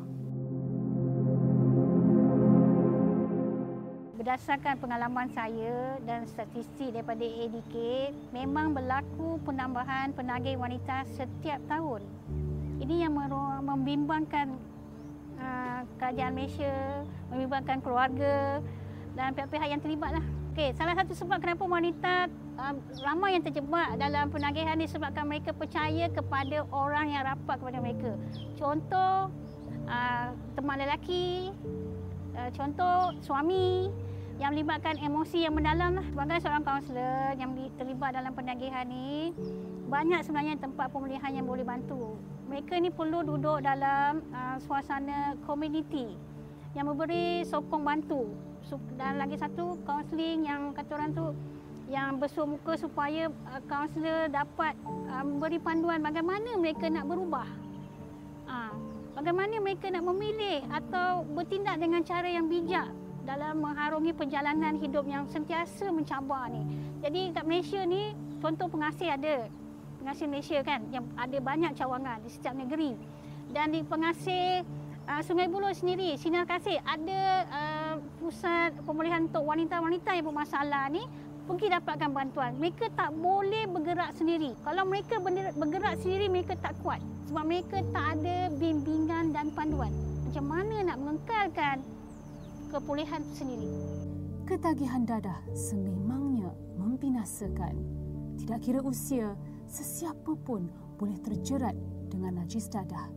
Berdasarkan 4.21 4.75
pengalaman 4.77 5.27
saya 5.33 5.97
dan 6.05 6.29
statistik 6.29 6.93
daripada 6.93 7.25
ADK, 7.25 7.73
memang 8.29 8.77
berlaku 8.77 9.41
penambahan 9.41 10.13
penagih 10.13 10.61
wanita 10.61 11.09
setiap 11.17 11.57
tahun. 11.65 12.05
Ini 12.85 13.09
yang 13.09 13.17
membimbangkan 13.65 14.53
uh, 15.41 15.81
kerajaan 15.97 16.37
Malaysia, 16.37 17.01
membimbangkan 17.33 17.81
keluarga 17.81 18.61
dan 19.17 19.33
pihak-pihak 19.33 19.73
yang 19.73 19.81
terlibat 19.81 20.21
lah. 20.21 20.25
Okay, 20.53 20.69
salah 20.77 20.93
satu 20.93 21.17
sebab 21.17 21.41
kenapa 21.41 21.63
wanita 21.65 22.29
uh, 22.59 22.75
ramai 23.01 23.39
yang 23.39 23.43
terjebak 23.47 23.95
dalam 23.95 24.27
penagihan 24.27 24.75
disebabkan 24.75 25.25
mereka 25.25 25.55
percaya 25.55 26.11
kepada 26.11 26.67
orang 26.75 27.15
yang 27.15 27.23
rapat 27.23 27.55
kepada 27.55 27.79
mereka. 27.79 28.11
Contoh, 28.59 29.31
uh, 29.87 30.27
teman 30.59 30.77
lelaki, 30.77 31.55
uh, 32.35 32.49
contoh 32.51 33.15
suami, 33.23 33.87
yang 34.39 34.55
melibatkan 34.55 34.95
emosi 35.03 35.43
yang 35.43 35.51
mendalam 35.51 35.99
lah. 35.99 36.05
Sebagai 36.15 36.39
seorang 36.39 36.63
kaunselor 36.63 37.35
yang 37.35 37.51
terlibat 37.75 38.15
dalam 38.15 38.31
penagihan 38.31 38.87
ni, 38.87 39.35
banyak 39.91 40.23
sebenarnya 40.23 40.55
tempat 40.55 40.87
pemulihan 40.95 41.31
yang 41.35 41.43
boleh 41.43 41.67
bantu. 41.67 42.15
Mereka 42.47 42.79
ni 42.79 42.89
perlu 42.89 43.21
duduk 43.21 43.59
dalam 43.61 44.23
uh, 44.31 44.57
suasana 44.63 45.35
komuniti 45.43 46.15
yang 46.71 46.87
memberi 46.87 47.43
sokong 47.43 47.83
bantu. 47.83 48.31
Dan 48.95 49.19
lagi 49.19 49.35
satu, 49.35 49.81
kaunseling 49.83 50.45
yang 50.47 50.71
kata 50.71 50.91
orang 50.93 51.11
tu 51.11 51.35
yang 51.89 52.21
bersuah 52.21 52.45
muka 52.45 52.77
supaya 52.77 53.33
uh, 53.49 53.61
kaunselor 53.65 54.29
dapat 54.29 54.77
uh, 55.09 55.25
memberi 55.25 55.57
panduan 55.57 55.99
bagaimana 56.05 56.53
mereka 56.61 56.85
nak 56.85 57.09
berubah. 57.09 57.49
Uh, 58.45 58.73
bagaimana 59.17 59.57
mereka 59.57 59.89
nak 59.89 60.05
memilih 60.05 60.61
atau 60.69 61.25
bertindak 61.33 61.81
dengan 61.81 62.05
cara 62.05 62.29
yang 62.29 62.45
bijak 62.45 62.85
dalam 63.25 63.61
mengharungi 63.61 64.13
perjalanan 64.13 64.77
hidup 64.77 65.03
yang 65.09 65.25
sentiasa 65.33 65.89
mencabar 65.89 66.53
ni. 66.53 66.61
Jadi 67.01 67.33
kat 67.33 67.45
Malaysia 67.49 67.81
ni 67.81 68.13
contoh 68.37 68.69
pengasih 68.69 69.09
ada. 69.09 69.49
Pengasih 69.99 70.25
Malaysia 70.29 70.57
kan 70.61 70.85
yang 70.93 71.03
ada 71.17 71.37
banyak 71.41 71.73
cawangan 71.73 72.21
di 72.21 72.29
setiap 72.29 72.53
negeri. 72.53 72.93
Dan 73.49 73.73
di 73.73 73.81
pengasih 73.81 74.61
uh, 75.09 75.21
Sungai 75.25 75.49
Buloh 75.49 75.73
sendiri, 75.73 76.13
Sinar 76.21 76.45
Kasih 76.45 76.77
ada 76.85 77.21
uh, 77.49 77.93
pusat 78.21 78.77
pemulihan 78.85 79.25
untuk 79.25 79.41
wanita-wanita 79.41 80.13
yang 80.13 80.29
bermasalah 80.29 80.85
ni 80.93 81.01
pergi 81.49 81.73
dapatkan 81.73 82.11
bantuan. 82.13 82.51
Mereka 82.61 82.93
tak 82.93 83.09
boleh 83.17 83.65
bergerak 83.65 84.13
sendiri. 84.13 84.53
Kalau 84.61 84.85
mereka 84.85 85.17
bergerak 85.57 85.97
sendiri, 85.97 86.29
mereka 86.29 86.53
tak 86.61 86.77
kuat. 86.85 87.01
Sebab 87.25 87.41
mereka 87.41 87.81
tak 87.89 88.21
ada 88.21 88.53
bimbingan 88.53 89.33
dan 89.33 89.49
panduan. 89.57 89.89
Macam 90.29 90.45
mana 90.45 90.93
nak 90.93 90.97
mengekalkan 91.01 91.81
kepulihan 92.69 93.25
sendiri. 93.33 93.65
Ketagihan 94.45 95.09
dadah 95.09 95.41
sememangnya 95.57 96.53
membinasakan. 96.77 97.73
Tidak 98.37 98.59
kira 98.61 98.85
usia, 98.85 99.33
sesiapa 99.65 100.37
pun 100.45 100.69
boleh 101.01 101.17
terjerat 101.21 101.73
dengan 102.13 102.45
najis 102.45 102.69
dadah. 102.69 103.09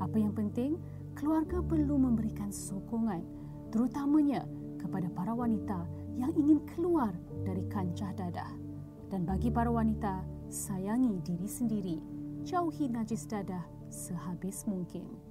Apa 0.00 0.16
yang 0.20 0.36
penting, 0.36 0.76
keluarga 1.16 1.64
perlu 1.64 1.96
memberikan 1.96 2.52
sokongan 2.52 3.24
terutamanya 3.72 4.44
kepada 4.80 5.12
para 5.12 5.36
wanita 5.36 5.84
yang 6.20 6.36
ingin 6.36 6.60
keluar 6.76 7.16
dari 7.48 7.64
kancah 7.72 8.12
dadah. 8.12 8.52
Dan 9.08 9.24
bagi 9.24 9.48
para 9.48 9.72
wanita, 9.72 10.20
sayangi 10.52 11.24
diri 11.24 11.48
sendiri. 11.48 11.96
Jauhi 12.44 12.92
najis 12.92 13.24
dadah 13.24 13.64
sehabis 13.88 14.68
mungkin. 14.68 15.29